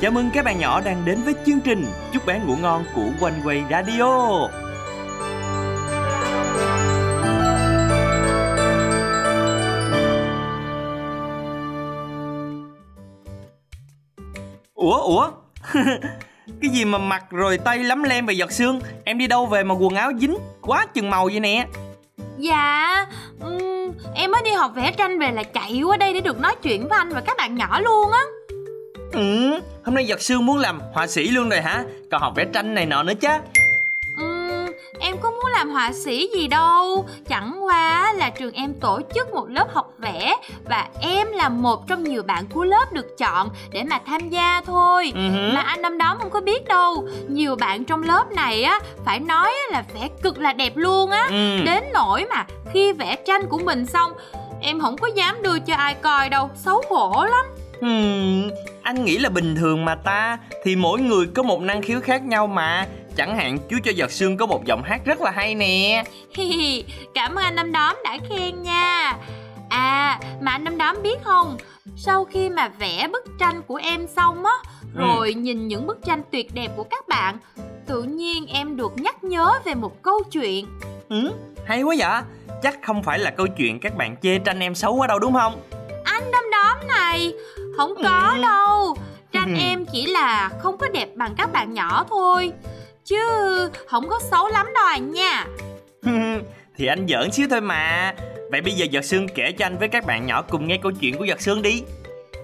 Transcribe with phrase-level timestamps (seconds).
[0.00, 3.06] Chào mừng các bạn nhỏ đang đến với chương trình Chúc bé ngủ ngon của
[3.20, 4.04] One Way Radio.
[14.74, 15.30] Ủa, ủa?
[16.62, 19.64] cái gì mà mặt rồi tay lắm lem và giọt xương Em đi đâu về
[19.64, 21.66] mà quần áo dính quá chừng màu vậy nè?
[22.38, 23.06] Dạ
[23.40, 26.56] um, Em mới đi học vẽ tranh về là chạy qua đây để được nói
[26.62, 28.22] chuyện với anh và các bạn nhỏ luôn á.
[29.12, 31.84] Ừ, hôm nay giật xương muốn làm họa sĩ luôn rồi hả?
[32.10, 33.28] Còn học vẽ tranh này nọ nữa chứ.
[34.16, 34.50] Um,
[35.00, 37.06] Em có muốn làm họa sĩ gì đâu.
[37.28, 40.36] Chẳng qua là trường em tổ chức một lớp học vẽ
[40.68, 44.62] Và em là một trong nhiều bạn của lớp được chọn để mà tham gia
[44.66, 45.12] thôi.
[45.14, 45.54] Uh-huh.
[45.54, 47.08] Mà anh năm đó không có biết đâu.
[47.28, 51.24] Nhiều bạn trong lớp này á phải nói là vẽ cực là đẹp luôn á.
[51.24, 51.64] Uh.
[51.64, 54.12] Đến nỗi mà khi vẽ tranh của mình xong
[54.62, 56.50] Em không có dám đưa cho ai coi đâu.
[56.54, 57.46] Xấu hổ lắm
[57.80, 58.50] Hmm,
[58.82, 60.38] anh nghĩ là bình thường mà ta.
[60.64, 62.86] Thì mỗi người có một năng khiếu khác nhau mà.
[63.16, 66.04] Chẳng hạn chú cho giật xương có một giọng hát rất là hay nè.
[67.14, 69.16] Cảm ơn anh Năm Đóm đã khen nha.
[69.68, 71.56] À mà anh Năm Đóm biết không?
[71.96, 74.52] Sau khi mà vẽ bức tranh của em xong á
[74.94, 75.00] ừ.
[75.00, 75.40] Rồi ừ.
[75.40, 77.38] nhìn những bức tranh tuyệt đẹp của các bạn
[77.86, 80.66] Tự nhiên em được nhắc nhớ về một câu chuyện.
[81.08, 81.30] Ừ
[81.70, 82.22] hay quá vậy.
[82.62, 85.32] Chắc không phải là câu chuyện các bạn chê tranh em xấu quá đâu đúng
[85.32, 85.60] không?
[86.04, 87.32] Anh Năm Đóm này
[87.80, 88.42] Không có ừ.
[88.42, 88.96] đâu
[89.32, 89.60] Tranh ừ.
[89.60, 92.52] em chỉ là không có đẹp bằng các bạn nhỏ thôi.
[93.04, 93.18] Chứ
[93.86, 95.46] không có xấu lắm đâu à nha.
[96.76, 98.14] Thì anh giỡn xíu thôi mà.
[98.50, 100.92] Vậy bây giờ Giật Sương kể cho anh với các bạn nhỏ cùng nghe câu
[100.92, 101.82] chuyện của Giật Sương đi.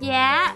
[0.00, 0.54] Dạ.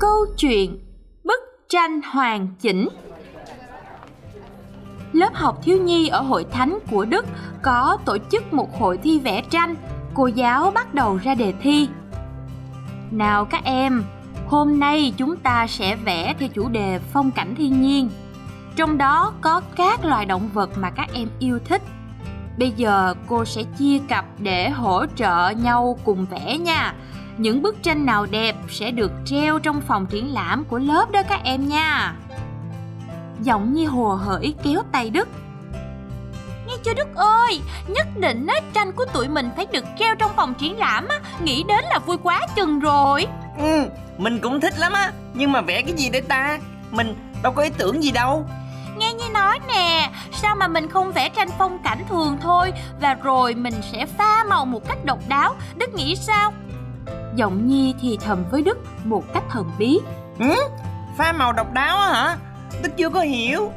[0.00, 0.78] Câu chuyện
[1.24, 2.88] Bức tranh hoàn chỉnh
[5.12, 7.26] Lớp học thiếu nhi ở hội thánh của Đức
[7.62, 9.74] có tổ chức một hội thi vẽ tranh.
[10.14, 11.88] Cô giáo bắt đầu ra đề thi.
[13.10, 14.04] Nào các em,
[14.48, 18.10] hôm nay chúng ta sẽ vẽ theo chủ đề phong cảnh thiên nhiên.
[18.76, 21.82] Trong đó có các loài động vật mà các em yêu thích.
[22.58, 26.94] Bây giờ cô sẽ chia cặp để hỗ trợ nhau cùng vẽ nha.
[27.38, 31.22] Những bức tranh nào đẹp sẽ được treo trong phòng triển lãm của lớp đó
[31.28, 32.14] các em nha
[33.44, 35.28] giọng như hồ hởi kéo tay đức.
[36.66, 37.60] Nghe chưa Đức ơi?
[37.88, 41.20] Nhất định á, tranh của tụi mình phải được treo trong phòng triển lãm á.
[41.42, 43.26] Nghĩ đến là vui quá chừng rồi.
[43.58, 43.84] Ừ
[44.18, 45.12] Mình cũng thích lắm á.
[45.34, 46.58] Nhưng mà vẽ cái gì đây ta?
[46.90, 48.46] Mình đâu có ý tưởng gì đâu.
[48.96, 52.72] Nghe như nói nè Sao mà mình không vẽ tranh phong cảnh thường thôi?
[53.00, 55.54] Và rồi mình sẽ pha màu một cách độc đáo.
[55.76, 56.52] Đức nghĩ sao?
[57.34, 60.00] Giọng Nhi thì thầm với Đức một cách thần bí.
[60.38, 60.54] Ừ?
[61.18, 62.36] Pha màu độc đáo hả
[62.82, 63.72] Đức chưa có hiểu.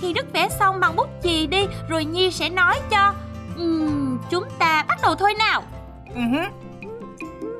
[0.00, 3.14] Thì Đức vẽ xong bằng bút chì đi Rồi Nhi sẽ nói cho
[3.62, 5.62] uhm, Chúng ta bắt đầu thôi nào.
[6.16, 6.44] Uh-huh.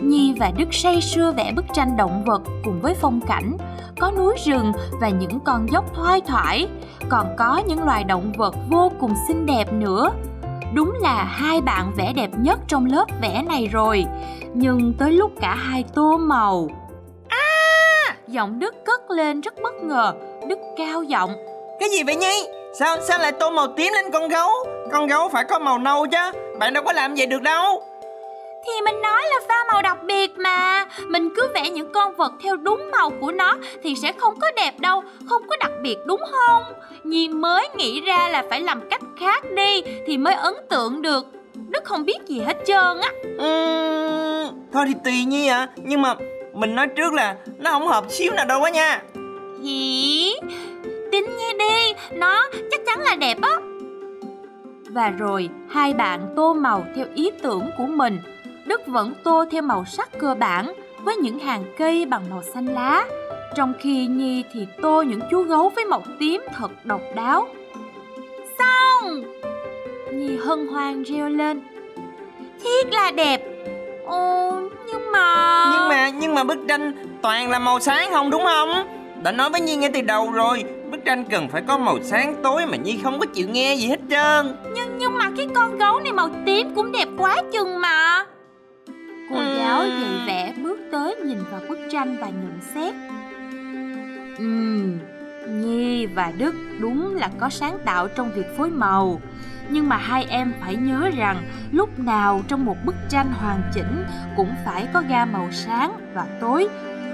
[0.00, 3.56] Nhi và Đức say sưa vẽ bức tranh động vật cùng với phong cảnh.
[4.00, 6.69] Có núi rừng và những con dốc thoai thoải.
[7.08, 10.10] Còn có những loài động vật vô cùng xinh đẹp nữa.
[10.75, 14.04] Đúng là hai bạn vẽ đẹp nhất trong lớp vẽ này rồi.
[14.54, 16.69] Nhưng tới lúc cả hai tô màu.
[17.28, 18.16] À!
[18.28, 20.14] Giọng Đức cất lên rất bất ngờ
[20.49, 21.31] Đức cao giọng.
[21.81, 22.47] Cái gì vậy Nhi?
[22.78, 24.49] Sao sao lại tô màu tím lên con gấu?
[24.93, 26.38] Con gấu phải có màu nâu chứ.
[26.59, 27.82] Bạn đâu có làm vậy được đâu.
[28.66, 30.84] Thì mình nói là pha màu đặc biệt mà.
[31.06, 34.50] Mình cứ vẽ những con vật theo đúng màu của nó Thì sẽ không có
[34.56, 36.62] đẹp đâu Không có đặc biệt đúng không?
[37.05, 41.26] Nhi mới nghĩ ra là phải làm cách khác đi Thì mới ấn tượng được.
[41.69, 43.11] Đức không biết gì hết trơn á.
[43.28, 46.15] Uhm, Thôi thì tùy Nhi à Nhưng mà
[46.53, 49.03] mình nói trước là Nó không hợp xíu nào đâu á nha
[49.64, 50.34] Hỉ
[51.12, 53.56] Tính nghe đi, Nó chắc chắn là đẹp á.
[54.91, 58.19] Và rồi, hai bạn tô màu theo ý tưởng của mình.
[58.64, 62.66] Đức vẫn tô theo màu sắc cơ bản, Với những hàng cây bằng màu xanh
[62.66, 63.06] lá.
[63.54, 67.48] Trong khi Nhi thì tô những chú gấu với màu tím thật độc đáo.
[68.58, 69.22] Xong!
[70.12, 71.62] Nhi hân hoan reo lên.
[72.62, 73.40] Thiết là đẹp.
[74.06, 74.52] Ồ,
[74.87, 78.70] nhưng mà Nhưng mà nhưng mà bức tranh toàn là màu sáng không, đúng không?
[79.25, 80.65] Đã nói với Nhi ngay từ đầu rồi.
[80.91, 83.88] Bức tranh cần phải có màu sáng tối mà Nhi không có chịu nghe gì
[83.88, 84.56] hết trơn.
[84.75, 88.25] Nhưng nhưng mà cái con gấu này màu tím cũng đẹp quá chừng mà.
[89.31, 89.59] Cô ừ.
[89.59, 92.94] giáo dạy vẽ bước tới nhìn vào bức tranh và nhận xét.
[94.38, 94.99] Ừm,
[95.49, 99.21] Nhi và Đức đúng là có sáng tạo trong việc phối màu.
[99.69, 101.37] Nhưng mà hai em phải nhớ rằng
[101.73, 104.05] lúc nào trong một bức tranh hoàn chỉnh
[104.37, 106.69] cũng phải có ga màu sáng và tối.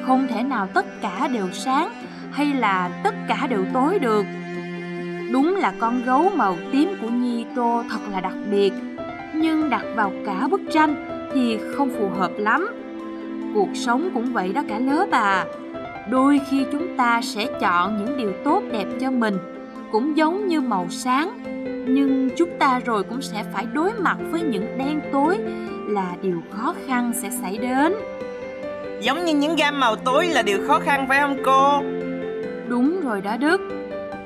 [0.07, 2.00] Không thể nào tất cả đều sáng
[2.32, 4.27] hay là tất cả đều tối được?
[5.32, 8.73] Đúng là con gấu màu tím của Nhi Tô thật là đặc biệt,
[9.35, 10.94] Nhưng đặt vào cả bức tranh
[11.35, 12.69] thì không phù hợp lắm.
[13.55, 15.44] Cuộc sống cũng vậy đó cả lớp à.
[16.11, 19.35] Đôi khi chúng ta sẽ chọn những điều tốt đẹp cho mình,
[19.93, 21.31] Cũng giống như màu sáng,
[21.94, 25.38] Nhưng chúng ta rồi cũng sẽ phải đối mặt với những đen tối
[25.88, 27.94] Là điều khó khăn sẽ xảy đến.
[29.00, 31.83] Giống như những gam màu tối là điều khó khăn phải không cô?
[32.70, 33.61] Đúng rồi đó Đức.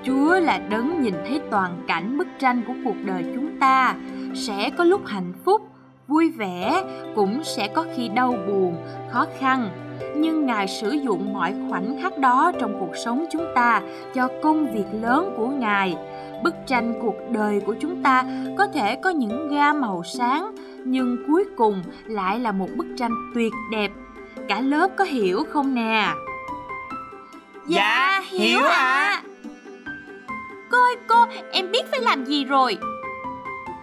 [0.04, 3.94] Chúa là đấng nhìn thấy toàn cảnh bức tranh của cuộc đời chúng ta
[4.34, 5.62] Sẽ có lúc hạnh phúc,
[6.08, 6.82] vui vẻ,
[7.14, 8.76] cũng sẽ có khi đau buồn,
[9.10, 9.68] khó khăn.
[10.16, 13.82] Nhưng Ngài sử dụng mọi khoảnh khắc đó trong cuộc sống chúng ta
[14.14, 15.96] cho công việc lớn của Ngài.
[16.42, 18.24] Bức tranh cuộc đời của chúng ta
[18.58, 20.54] có thể có những ga màu sáng
[20.84, 23.90] Nhưng cuối cùng lại là một bức tranh tuyệt đẹp.
[24.48, 26.08] Cả lớp có hiểu không nè?
[27.66, 28.70] Dạ, hiểu ạ.
[28.70, 29.22] à.
[30.70, 32.78] Cô ơi cô, em biết phải làm gì rồi.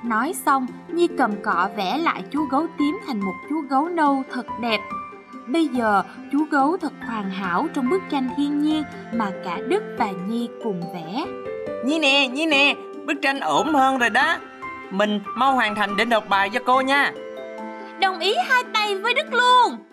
[0.04, 4.24] Nói xong, Nhi cầm cọ vẽ lại chú gấu tím thành một chú gấu nâu
[4.32, 4.80] thật đẹp.
[5.48, 8.84] Bây giờ, chú gấu thật hoàn hảo trong bức tranh thiên nhiên
[9.14, 11.26] mà cả Đức và Nhi cùng vẽ.
[11.86, 12.76] Nhi nè, Nhi nè,
[13.06, 14.38] bức tranh ổn hơn rồi đó.
[14.92, 17.12] Mình mau hoàn thành để nộp bài cho cô nha.
[18.02, 19.91] Đồng ý hai tay với Đức luôn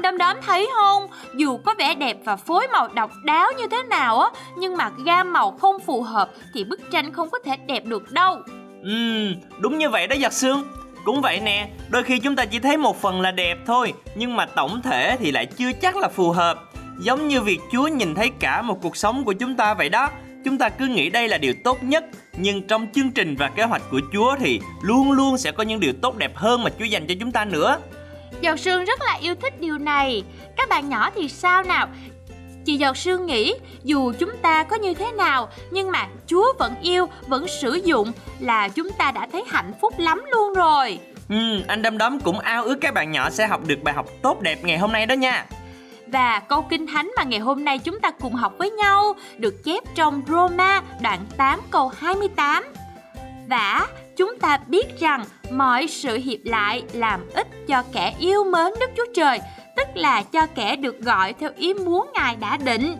[0.00, 1.08] anh đom đóm thấy không?
[1.34, 4.90] Dù có vẻ đẹp và phối màu độc đáo như thế nào á, nhưng mà
[5.04, 8.38] gam màu không phù hợp thì bức tranh không có thể đẹp được đâu.
[8.82, 9.26] Ừ,
[9.58, 10.64] đúng như vậy đó giật xương.
[11.04, 14.36] Cũng vậy nè, đôi khi chúng ta chỉ thấy một phần là đẹp thôi, nhưng
[14.36, 16.58] mà tổng thể thì lại chưa chắc là phù hợp.
[17.00, 20.10] Giống như việc Chúa nhìn thấy cả một cuộc sống của chúng ta vậy đó.
[20.44, 22.04] Chúng ta cứ nghĩ đây là điều tốt nhất,
[22.36, 25.80] nhưng trong chương trình và kế hoạch của Chúa thì luôn luôn sẽ có những
[25.80, 27.78] điều tốt đẹp hơn mà Chúa dành cho chúng ta nữa.
[28.40, 30.24] Giọt Sương rất là yêu thích điều này.
[30.56, 31.88] Các bạn nhỏ thì sao nào?
[32.64, 33.54] Chị Giọt Sương nghĩ
[33.84, 38.12] dù chúng ta có như thế nào nhưng mà Chúa vẫn yêu, vẫn sử dụng
[38.40, 40.98] là chúng ta đã thấy hạnh phúc lắm luôn rồi.
[41.28, 44.06] Ừ, anh Đâm Đóm cũng ao ước các bạn nhỏ sẽ học được bài học
[44.22, 45.46] tốt đẹp ngày hôm nay đó nha.
[46.06, 49.64] Và câu kinh thánh mà ngày hôm nay chúng ta cùng học với nhau được
[49.64, 52.64] chép trong Roma đoạn 8 câu 28.
[53.50, 53.86] Và
[54.16, 58.90] chúng ta biết rằng mọi sự hiệp lại làm ích cho kẻ yêu mến Đức
[58.96, 59.38] Chúa Trời,
[59.76, 62.96] tức là cho kẻ được gọi theo ý muốn Ngài đã định.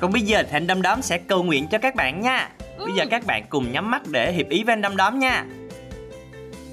[0.00, 2.48] Còn bây giờ thì anh Đâm Đóm sẽ cầu nguyện cho các bạn nha.
[2.78, 3.08] Bây giờ ừ.
[3.10, 5.44] các bạn cùng nhắm mắt để hiệp ý với anh Đâm Đóm nha.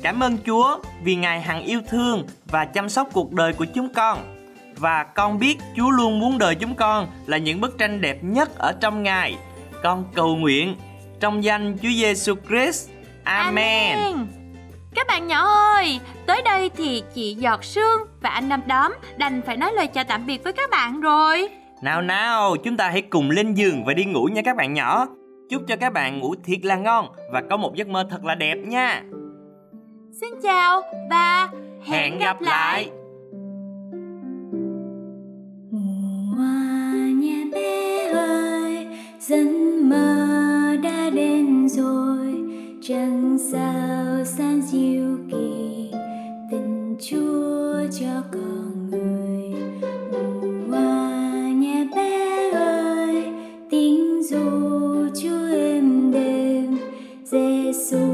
[0.01, 3.93] Cảm ơn Chúa vì Ngài hằng yêu thương và chăm sóc cuộc đời của chúng
[3.93, 4.35] con.
[4.77, 8.57] Và con biết Chúa luôn muốn đời chúng con là những bức tranh đẹp nhất
[8.57, 9.35] ở trong Ngài.
[9.83, 10.75] Con cầu nguyện
[11.19, 12.89] trong danh Chúa Giêsu Christ.
[13.25, 13.97] Amen.
[13.97, 14.27] Amen.
[14.95, 15.45] Các bạn nhỏ
[15.75, 19.87] ơi, tới đây thì chị Giọt Sương và anh Năm Đóm đành phải nói lời
[19.87, 21.49] chào tạm biệt với các bạn rồi.
[21.81, 25.07] Nào nào, chúng ta hãy cùng lên giường và đi ngủ nha các bạn nhỏ.
[25.49, 28.35] Chúc cho các bạn ngủ thiệt là ngon và có một giấc mơ thật là
[28.35, 29.03] đẹp nha.
[30.21, 31.49] Xin chào và
[31.83, 32.89] hẹn, hẹn gặp lại.
[35.71, 36.35] Ngủ
[37.13, 38.87] nhà bé ơi,
[39.19, 39.64] dân
[43.37, 45.91] sao san diệu kỳ,
[46.51, 49.53] tình chúa cho con người.
[50.69, 53.33] Hoa nhà bé ơi,
[53.69, 54.39] tiếng ru
[55.21, 56.77] chúa êm đêm
[57.23, 58.04] giê xu